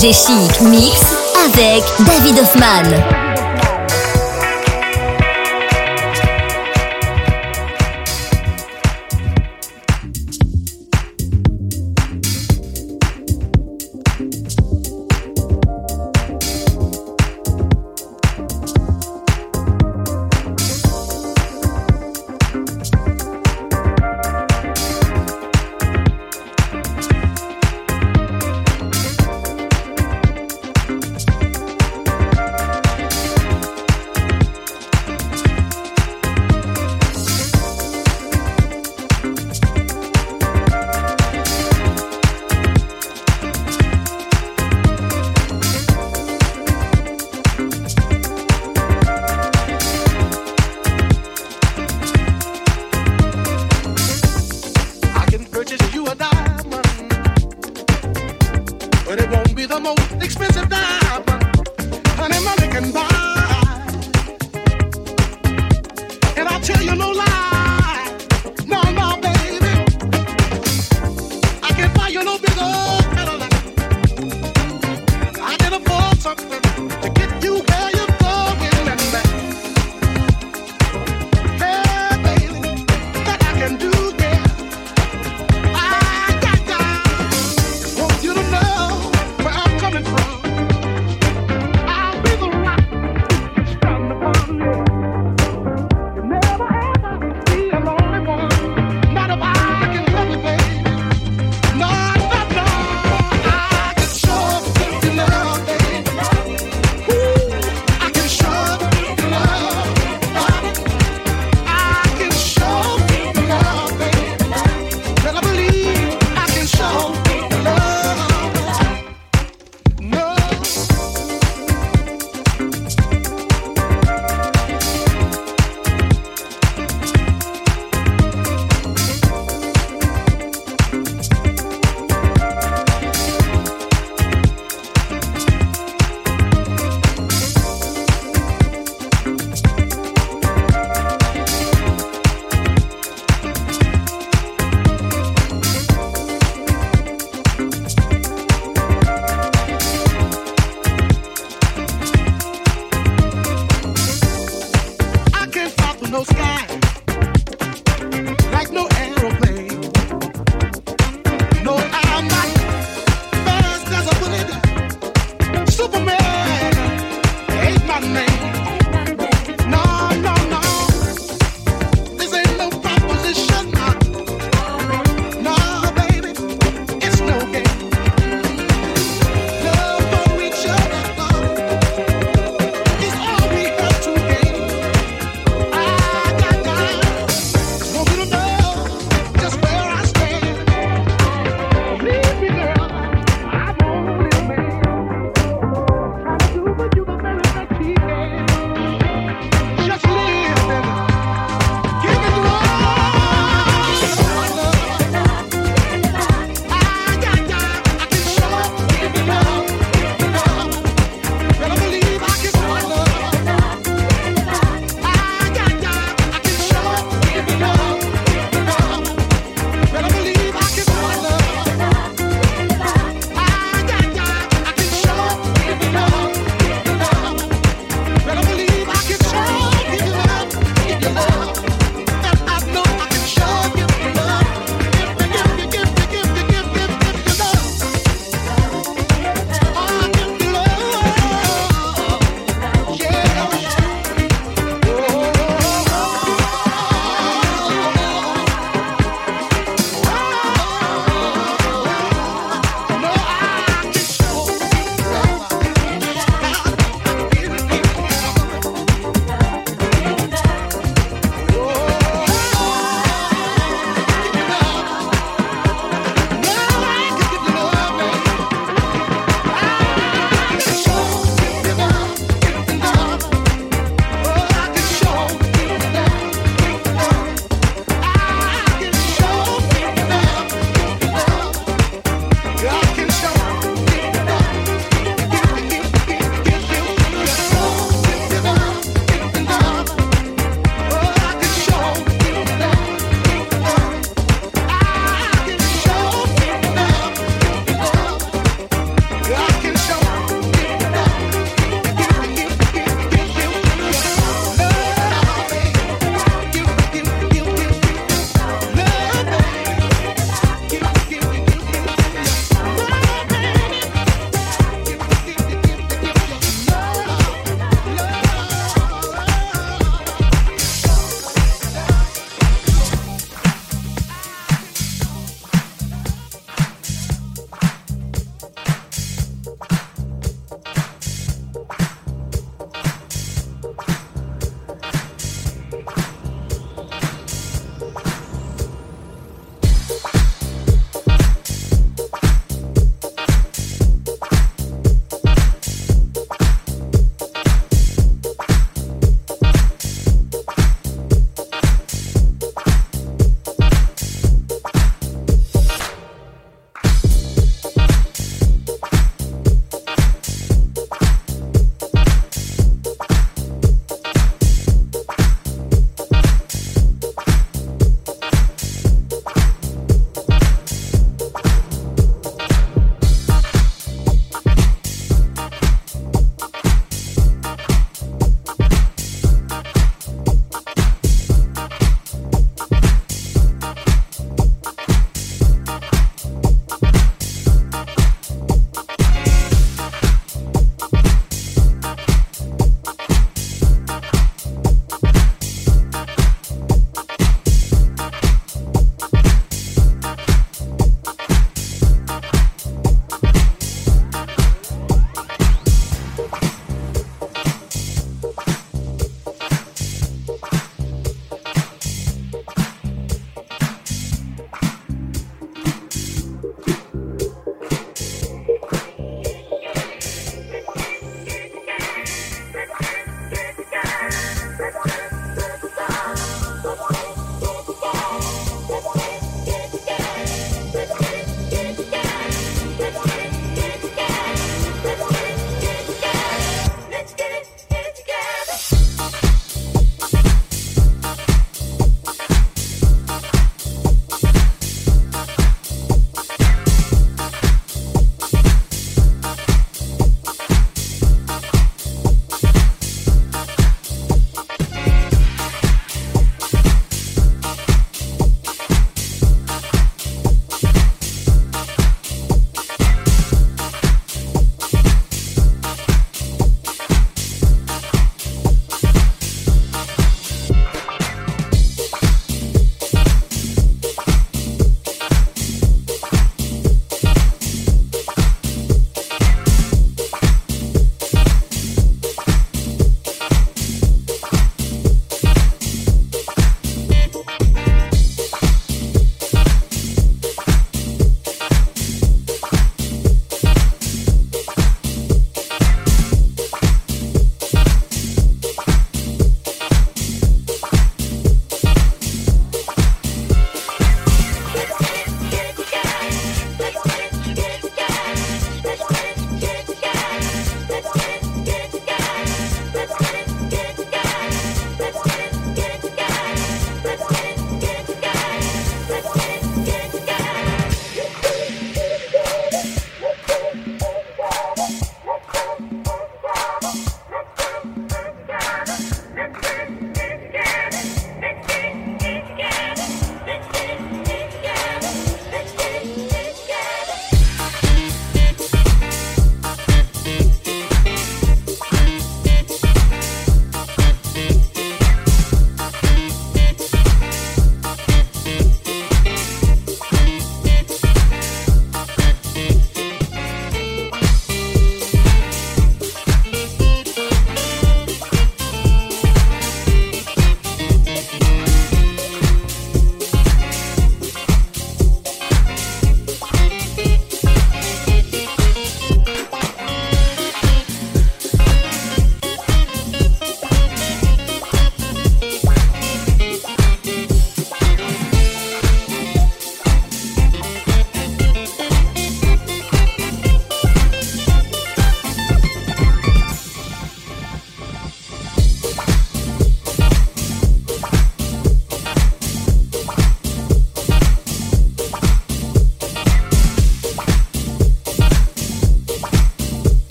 FG 0.00 0.14
Chic 0.14 0.60
Mix 0.62 0.98
avec 1.44 1.84
David 2.06 2.38
Hoffman. 2.38 3.19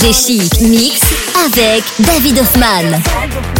FG 0.00 0.12
Chic 0.14 0.60
Mix 0.62 1.00
avec 1.44 1.84
David 1.98 2.38
Hoffman. 2.38 3.59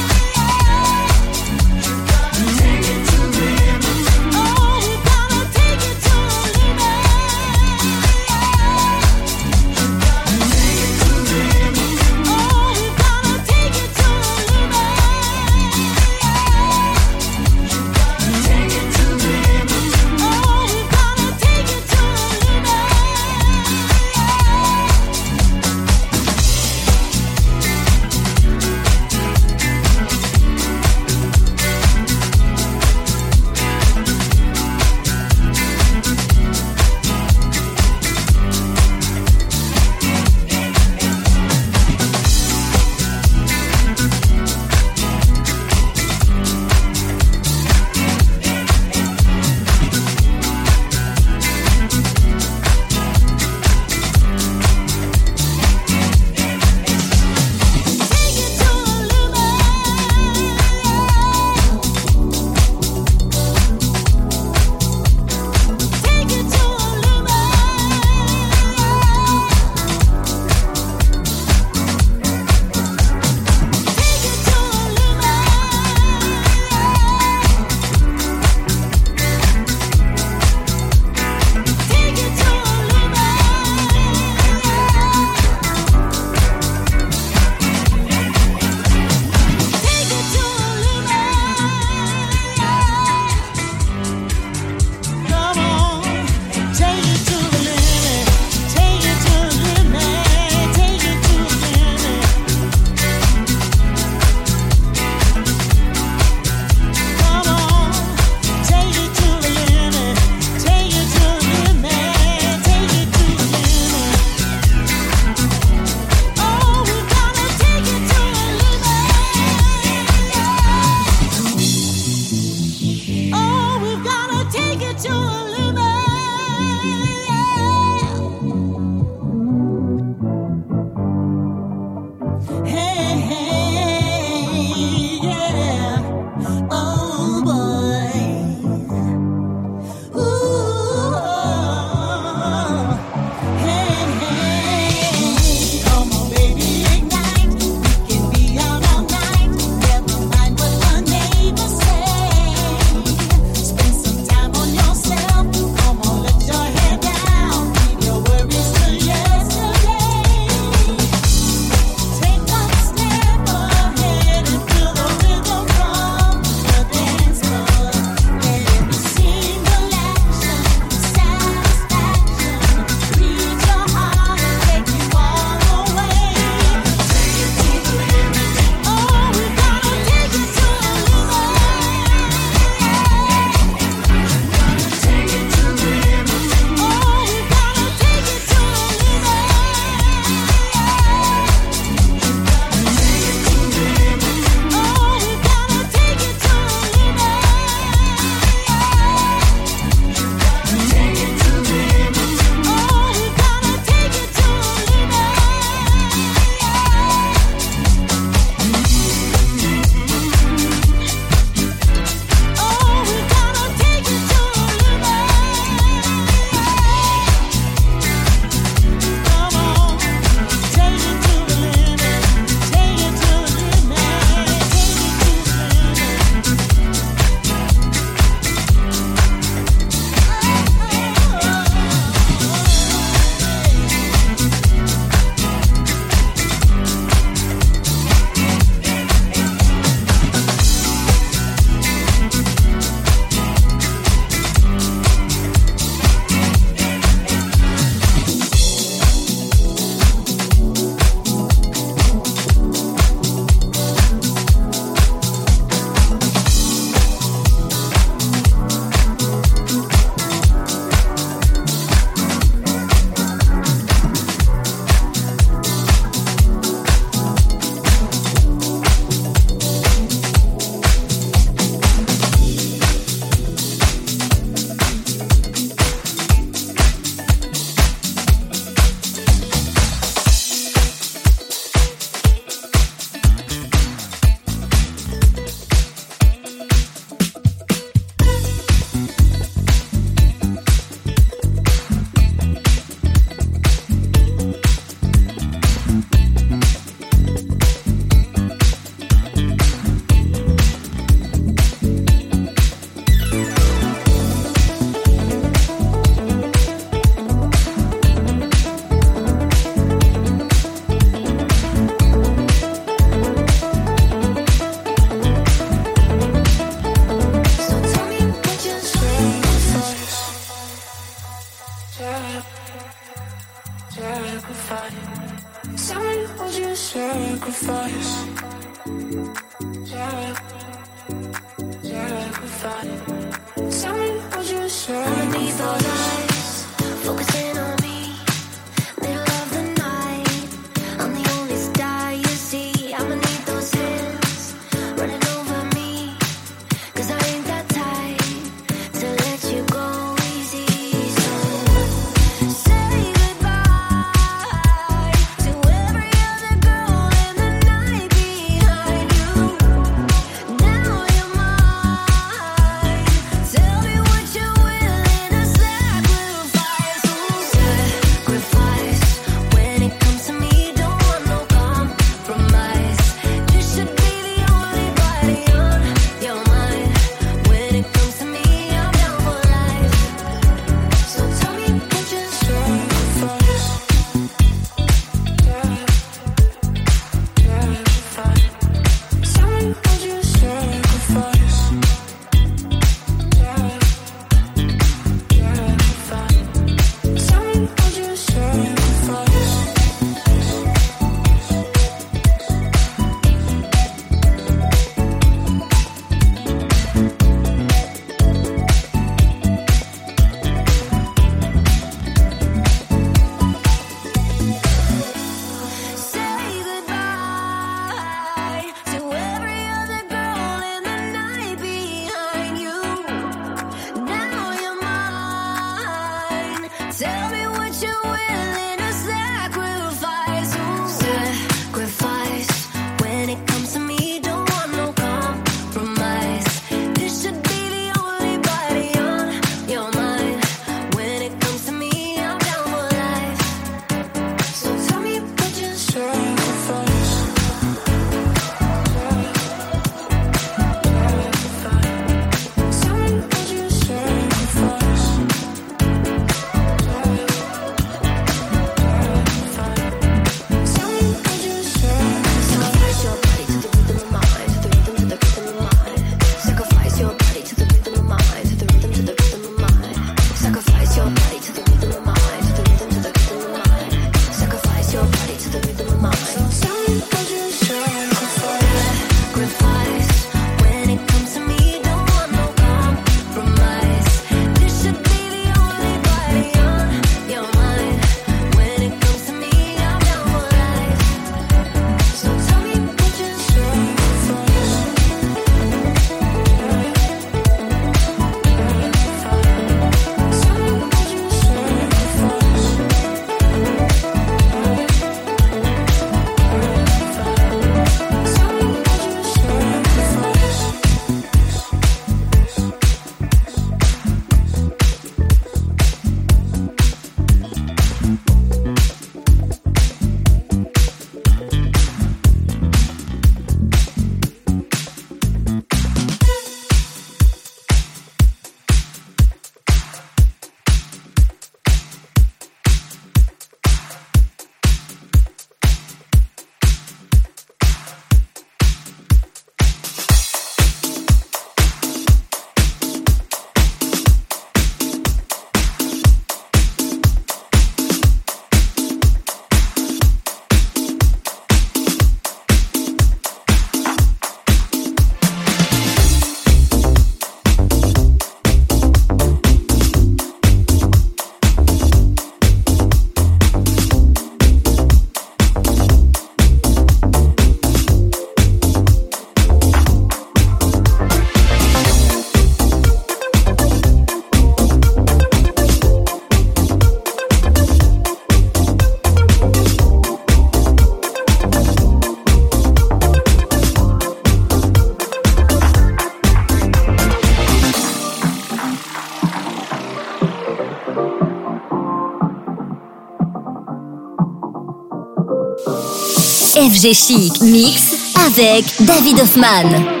FG 596.81 596.93
Chic 596.95 597.41
Mix 597.43 598.15
avec 598.15 598.65
David 598.79 599.19
Hoffman. 599.19 600.00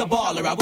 A 0.00 0.06
baller. 0.06 0.46
I 0.46 0.59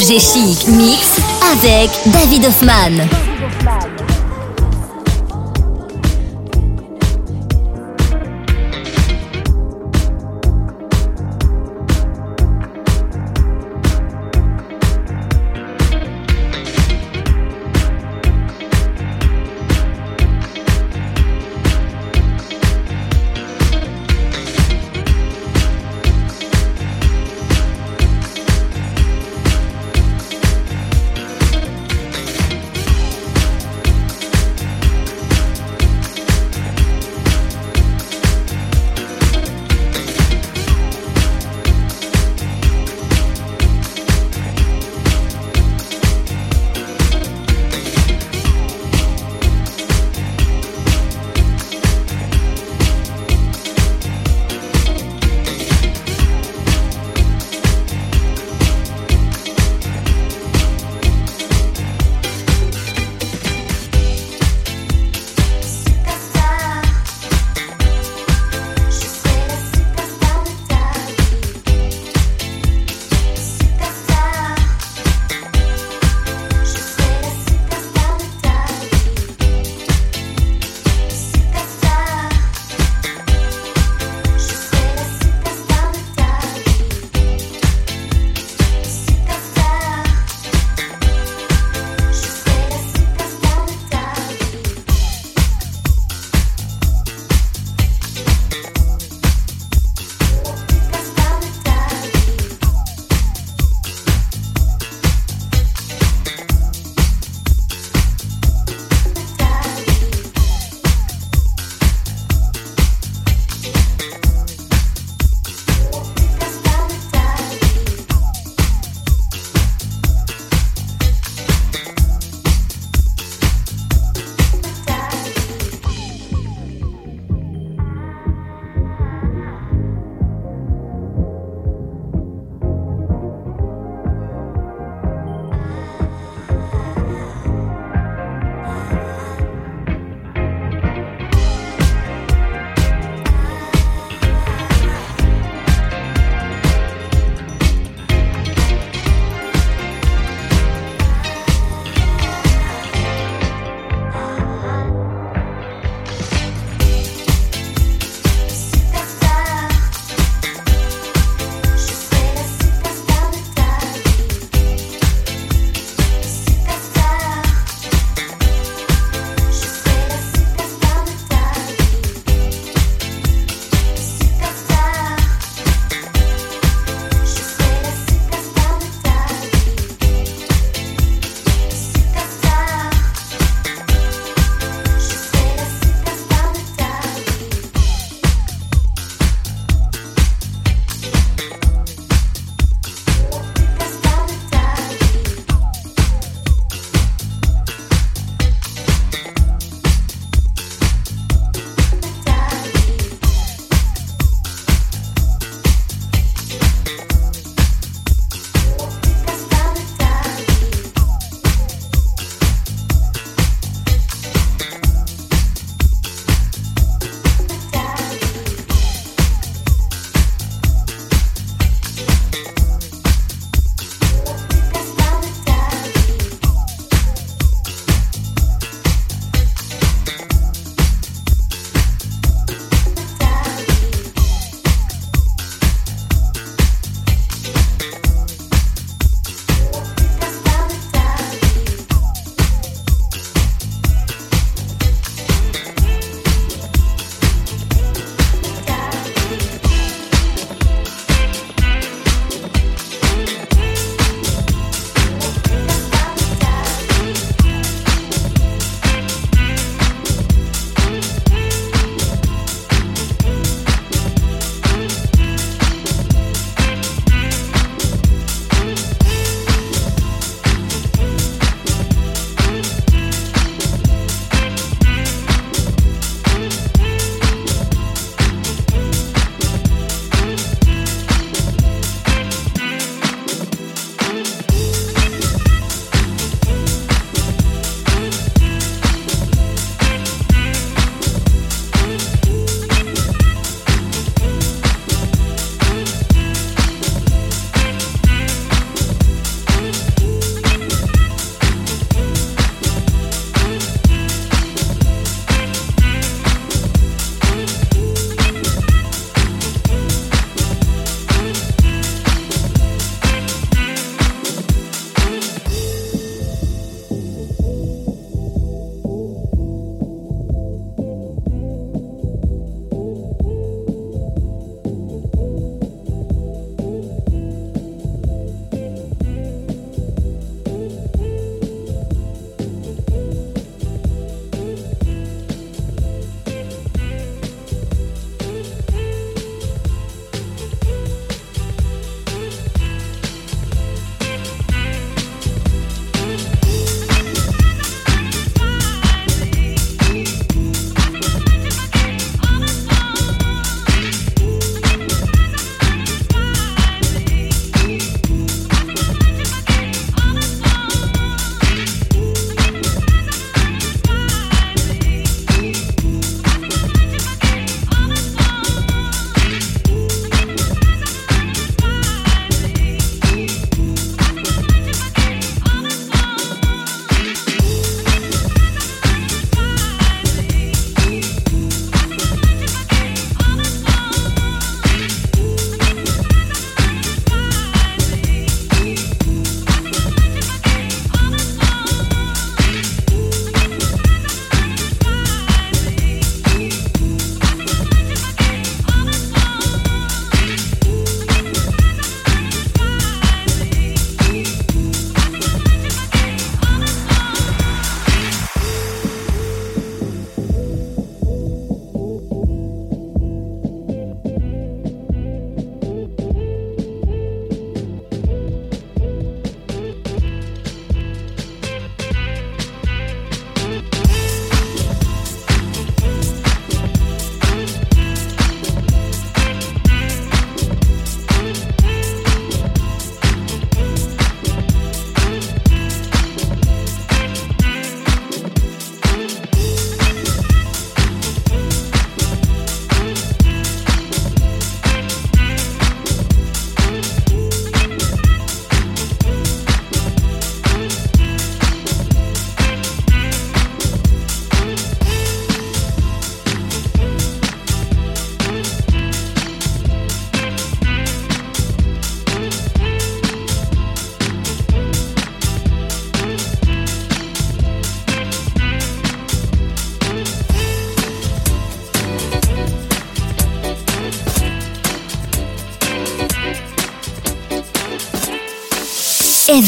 FG 0.00 0.18
Chic 0.18 0.66
Mix 0.68 1.20
avec 1.52 1.90
David 2.06 2.46
Hoffman. 2.46 3.19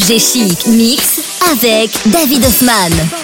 FG 0.03 0.19
Chic 0.19 0.67
Mix 0.67 1.21
avec 1.51 1.91
David 2.07 2.45
Hoffman. 2.45 3.22